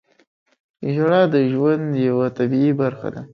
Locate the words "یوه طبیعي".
2.07-2.71